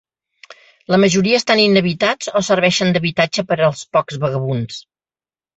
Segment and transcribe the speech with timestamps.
[0.93, 4.85] La majoria estan inhabitats o serveixen d'habitatge per als pocs vagabunds.